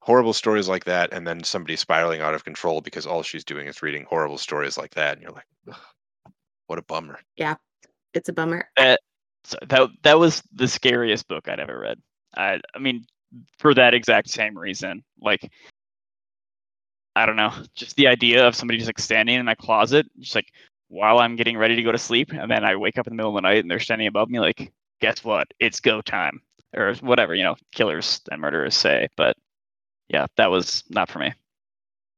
[0.00, 3.66] horrible stories like that and then somebody spiraling out of control because all she's doing
[3.66, 5.46] is reading horrible stories like that and you're like
[6.66, 7.54] what a bummer Yeah.
[8.12, 8.68] It's a bummer.
[8.76, 8.96] Eh,
[9.44, 11.98] So that that was the scariest book I'd ever read.
[12.36, 13.06] I I mean,
[13.58, 15.04] for that exact same reason.
[15.20, 15.50] Like,
[17.16, 20.34] I don't know, just the idea of somebody just like standing in my closet, just
[20.34, 20.52] like
[20.88, 23.16] while I'm getting ready to go to sleep, and then I wake up in the
[23.16, 25.48] middle of the night and they're standing above me, like, guess what?
[25.60, 26.40] It's go time,
[26.74, 29.08] or whatever you know, killers and murderers say.
[29.16, 29.36] But
[30.08, 31.32] yeah, that was not for me.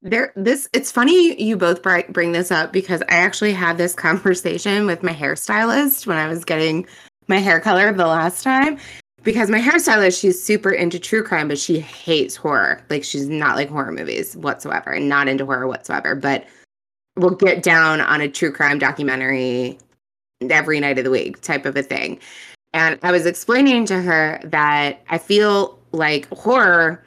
[0.02, 3.94] There, this it's funny you both bri- bring this up because I actually had this
[4.06, 6.86] conversation with my hairstylist when I was getting
[7.28, 8.78] my hair color the last time.
[9.22, 12.80] Because my hairstylist, she's super into true crime, but she hates horror.
[12.88, 16.14] Like she's not like horror movies whatsoever, and not into horror whatsoever.
[16.14, 16.46] But
[17.16, 19.78] we'll get down on a true crime documentary
[20.48, 22.20] every night of the week, type of a thing.
[22.72, 27.02] And I was explaining to her that I feel like horror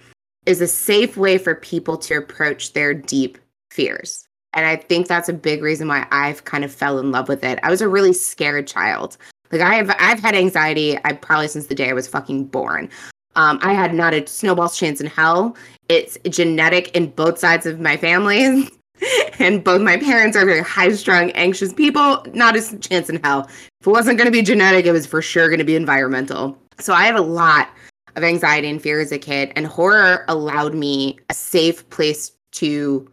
[0.45, 3.37] is a safe way for people to approach their deep
[3.71, 4.25] fears.
[4.53, 7.43] And I think that's a big reason why I've kind of fell in love with
[7.43, 7.59] it.
[7.61, 9.15] I was a really scared child.
[9.51, 12.89] Like I've I've had anxiety I probably since the day I was fucking born.
[13.35, 15.55] Um, I had not a snowball's chance in hell.
[15.87, 18.69] It's genetic in both sides of my family.
[19.39, 22.25] and both my parents are very high strung, anxious people.
[22.33, 23.47] Not a chance in hell.
[23.81, 26.57] If it wasn't going to be genetic, it was for sure going to be environmental.
[26.79, 27.69] So I had a lot
[28.15, 33.09] of anxiety and fear as a kid, and horror allowed me a safe place to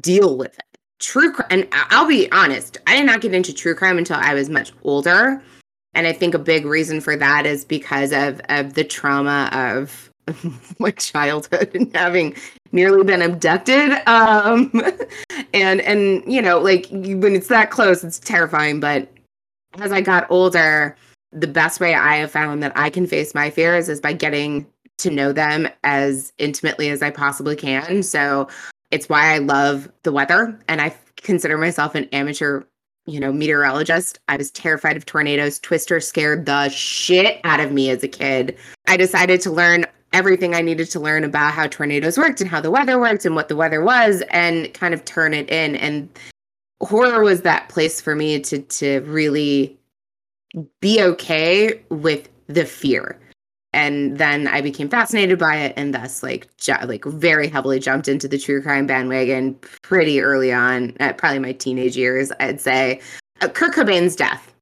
[0.00, 0.78] deal with it.
[0.98, 4.16] True crime, and I- I'll be honest, I did not get into true crime until
[4.16, 5.42] I was much older.
[5.94, 10.10] And I think a big reason for that is because of, of the trauma of
[10.78, 12.34] my childhood and having
[12.72, 13.92] nearly been abducted.
[14.06, 14.70] Um,
[15.54, 18.80] and, and, you know, like when it's that close, it's terrifying.
[18.80, 19.08] But
[19.78, 20.96] as I got older,
[21.32, 24.66] the best way I have found that I can face my fears is by getting
[24.98, 28.02] to know them as intimately as I possibly can.
[28.02, 28.48] So
[28.90, 32.64] it's why I love the weather and I consider myself an amateur,
[33.10, 34.18] you know, meteorologist.
[34.28, 35.58] I was terrified of tornadoes.
[35.58, 38.56] Twister scared the shit out of me as a kid.
[38.86, 42.60] I decided to learn everything I needed to learn about how tornadoes worked and how
[42.60, 46.08] the weather worked and what the weather was and kind of turn it in and
[46.80, 49.78] horror was that place for me to to really
[50.80, 53.18] be okay with the fear
[53.72, 58.08] and then i became fascinated by it and thus like ju- like very heavily jumped
[58.08, 63.00] into the true crime bandwagon pretty early on at probably my teenage years i'd say.
[63.42, 64.52] Uh, kurt cobain's death.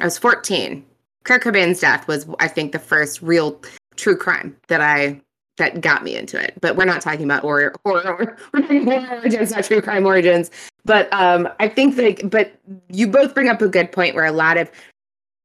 [0.00, 0.84] I was 14
[1.24, 3.60] kurt cobain's death was i think the first real
[3.96, 5.20] true crime that i
[5.58, 6.54] that got me into it.
[6.62, 10.50] But we're not talking about horror horror we're talking horror origins not true crime origins.
[10.84, 12.52] But um i think like but
[12.88, 14.70] you both bring up a good point where a lot of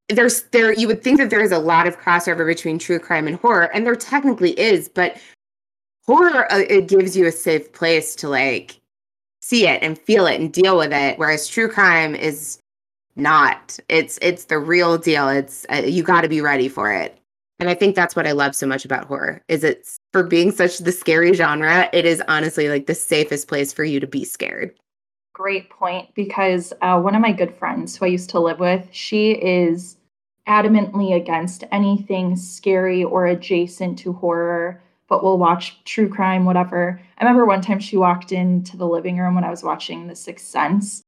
[0.10, 3.28] there's there you would think that there is a lot of crossover between true crime
[3.28, 5.18] and horror and there technically is but
[6.06, 8.80] horror uh, it gives you a safe place to like
[9.42, 12.60] see it and feel it and deal with it whereas true crime is
[13.16, 13.80] not.
[13.90, 15.30] It's it's the real deal.
[15.30, 17.18] It's uh, you got to be ready for it.
[17.60, 20.52] And i think that's what i love so much about horror is it's for being
[20.52, 24.26] such the scary genre it is honestly like the safest place for you to be
[24.26, 24.78] scared
[25.36, 28.88] Great point because uh, one of my good friends who I used to live with,
[28.94, 29.98] she is
[30.48, 37.02] adamantly against anything scary or adjacent to horror, but will watch true crime, whatever.
[37.18, 40.16] I remember one time she walked into the living room when I was watching The
[40.16, 41.02] Sixth Sense,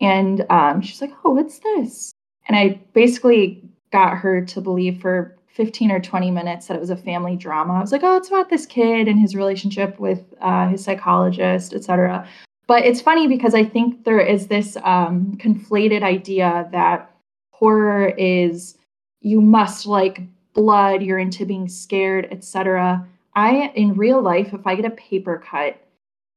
[0.00, 2.12] and um, she's like, "Oh, what's this?"
[2.48, 6.88] And I basically got her to believe for 15 or 20 minutes that it was
[6.88, 7.74] a family drama.
[7.74, 11.74] I was like, "Oh, it's about this kid and his relationship with uh, his psychologist,
[11.74, 12.26] etc."
[12.66, 17.10] But it's funny because I think there is this um, conflated idea that
[17.52, 18.76] horror is
[19.20, 23.06] you must like blood, you're into being scared, etc.
[23.34, 25.80] I in real life, if I get a paper cut,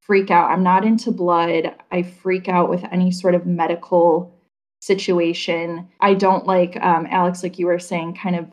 [0.01, 0.49] freak out.
[0.49, 1.75] I'm not into blood.
[1.91, 4.35] I freak out with any sort of medical
[4.81, 5.87] situation.
[5.99, 8.47] I don't like um, Alex, like you were saying, kind of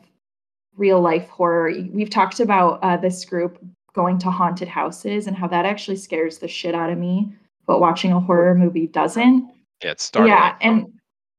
[0.75, 1.73] real life horror.
[1.91, 3.59] We've talked about uh, this group
[3.93, 7.33] going to haunted houses and how that actually scares the shit out of me,
[7.67, 9.47] but watching a horror movie doesn't.
[9.83, 10.33] Yeah, it's startling.
[10.33, 10.91] Yeah, and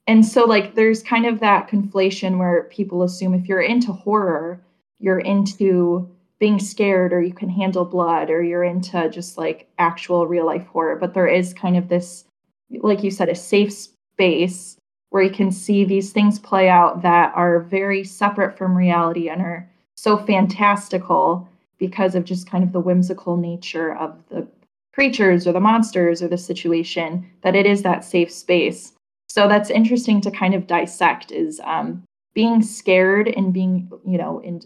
[0.07, 4.63] and so like there's kind of that conflation where people assume if you're into horror,
[5.01, 6.09] you're into
[6.39, 10.67] being scared or you can handle blood or you're into just like actual real life
[10.69, 12.25] horror, but there is kind of this
[12.83, 14.77] like you said a safe space
[15.11, 19.41] where you can see these things play out that are very separate from reality and
[19.41, 21.49] are so fantastical
[21.79, 24.47] because of just kind of the whimsical nature of the
[24.99, 28.95] creatures or the monsters or the situation that it is that safe space.
[29.29, 32.03] So that's interesting to kind of dissect is um,
[32.35, 34.61] being scared and being you know in,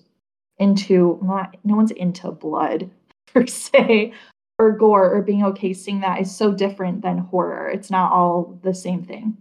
[0.59, 2.91] into not, no one's into blood
[3.26, 4.14] per se
[4.59, 7.68] or gore or being okay seeing that is so different than horror.
[7.68, 9.37] It's not all the same thing.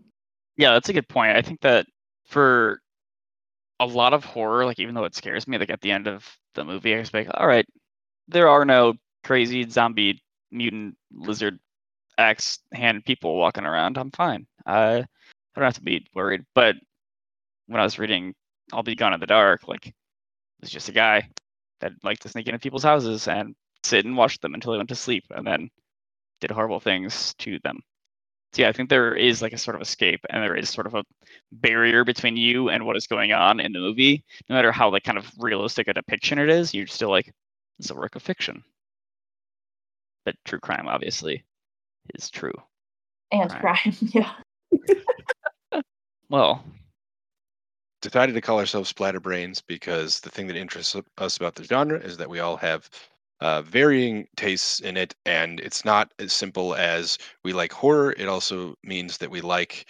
[0.57, 1.37] Yeah, that's a good point.
[1.37, 1.85] I think that
[2.25, 2.81] for
[3.79, 6.27] a lot of horror, like even though it scares me, like at the end of
[6.55, 7.65] the movie, I was like, all right,
[8.27, 10.19] there are no crazy zombie
[10.51, 11.59] mutant lizard
[12.17, 13.97] axe hand people walking around.
[13.97, 14.47] I'm fine.
[14.65, 16.41] I I don't have to be worried.
[16.55, 16.75] But
[17.67, 18.33] when I was reading
[18.73, 19.93] I'll Be Gone in the Dark, like it
[20.61, 21.27] was just a guy
[21.81, 24.89] that liked to sneak into people's houses and sit and watch them until they went
[24.89, 25.69] to sleep and then
[26.41, 27.79] did horrible things to them.
[28.53, 30.87] So yeah, I think there is like a sort of escape and there is sort
[30.87, 31.03] of a
[31.53, 34.23] barrier between you and what is going on in the movie.
[34.49, 37.31] No matter how like kind of realistic a depiction it is, you're still like,
[37.79, 38.63] it's a work of fiction.
[40.25, 41.43] But true crime obviously
[42.15, 42.53] is true.
[43.31, 43.61] and Right.
[43.61, 44.33] crime yeah
[46.29, 46.63] Well,
[48.01, 52.17] decided to call ourselves Splatterbrains because the thing that interests us about the genre is
[52.17, 52.89] that we all have
[53.41, 58.13] uh, varying tastes in it, and it's not as simple as we like horror.
[58.17, 59.89] It also means that we like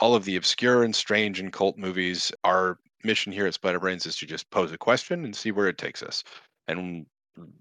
[0.00, 2.32] all of the obscure and strange and cult movies.
[2.44, 5.78] Our mission here at Splatterbrains is to just pose a question and see where it
[5.78, 6.22] takes us,
[6.68, 7.06] and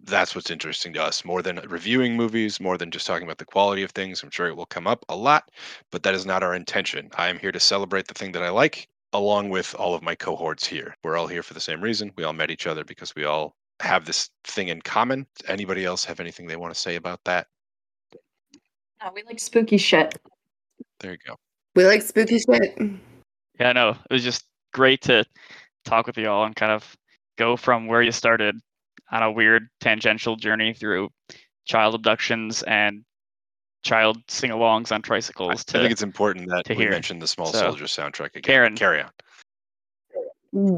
[0.03, 3.45] that's what's interesting to us more than reviewing movies, more than just talking about the
[3.45, 4.22] quality of things.
[4.22, 5.49] I'm sure it will come up a lot,
[5.91, 7.09] but that is not our intention.
[7.17, 10.15] I am here to celebrate the thing that I like along with all of my
[10.15, 10.95] cohorts here.
[11.03, 12.11] We're all here for the same reason.
[12.17, 15.26] We all met each other because we all have this thing in common.
[15.47, 17.47] Anybody else have anything they want to say about that?
[19.03, 20.15] no, we like spooky shit
[20.99, 21.36] There you go.
[21.76, 22.78] We like spooky shit.
[23.59, 25.26] yeah, no, it was just great to
[25.86, 26.95] talk with you all and kind of
[27.38, 28.55] go from where you started
[29.12, 31.09] on a weird tangential journey through
[31.66, 33.03] child abductions and
[33.84, 36.91] child sing-alongs on tricycles I to think it's important that to we hear.
[36.91, 38.41] mention the Small So, Soldier soundtrack again.
[38.43, 38.76] Karen.
[38.76, 39.12] carry on.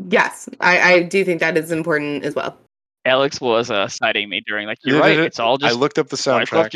[0.09, 2.57] Yes, I, I do think that is important as well.
[3.05, 5.17] Alex was uh, citing me during like you're right.
[5.19, 6.73] It's all just I looked up the soundtrack,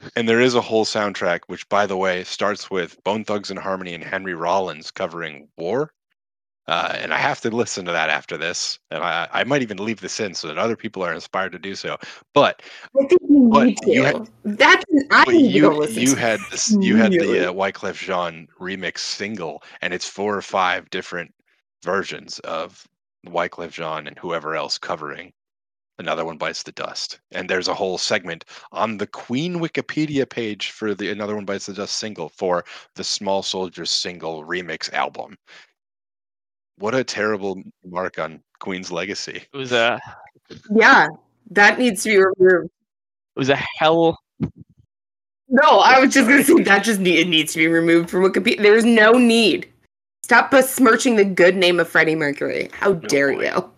[0.16, 4.04] and there is a whole soundtrack, which, by the way, starts with Bone Thugs-n-Harmony and
[4.04, 5.92] Henry Rollins covering War.
[6.66, 9.76] Uh, and I have to listen to that after this, and I, I might even
[9.76, 11.98] leave this in so that other people are inspired to do so.
[12.32, 12.62] But
[12.98, 13.90] I think you But need to.
[13.92, 17.50] you had- That's I need to go you listen you had this you had the
[17.50, 21.34] uh, Wyclef Jean remix single, and it's four or five different
[21.84, 22.86] versions of
[23.26, 25.32] Wyclef Jean and whoever else covering.
[25.98, 30.70] Another one bites the dust, and there's a whole segment on the Queen Wikipedia page
[30.72, 32.64] for the Another One Bites the Dust single for
[32.96, 35.36] the Small Soldiers single remix album.
[36.78, 39.42] What a terrible mark on Queen's legacy.
[39.52, 40.00] It was a
[40.70, 41.08] Yeah,
[41.50, 42.70] that needs to be removed.
[43.36, 44.18] it was a hell.
[45.48, 48.22] No, I was just gonna say that just need, it needs to be removed from
[48.22, 48.62] Wikipedia.
[48.62, 49.68] There's no need.
[50.24, 52.70] Stop besmirching the good name of Freddie Mercury.
[52.72, 53.44] How dare boy.
[53.44, 53.70] you?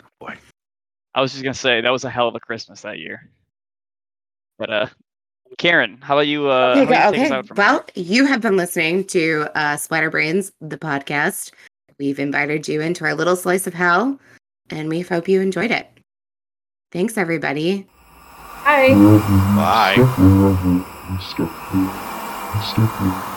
[1.13, 3.29] I was just gonna say that was a hell of a Christmas that year.
[4.59, 4.87] But uh,
[5.57, 6.47] Karen, how about you?
[6.47, 7.35] Uh, how Okay, about you take us okay.
[7.39, 11.51] out from Well, you have been listening to uh, Splatterbrains, the podcast.
[11.99, 14.19] We've invited you into our little slice of hell,
[14.69, 15.87] and we hope you enjoyed it.
[16.91, 17.87] Thanks, everybody.
[18.63, 18.93] hi
[19.55, 19.95] Bye.
[22.61, 23.36] Step